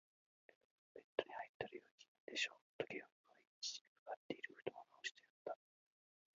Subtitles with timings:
[0.95, 5.55] 「ベッドに入ったら、もうよい気分でしょう？」と、ゲオルクは言い、父にかかっているふとんをなおしてやった。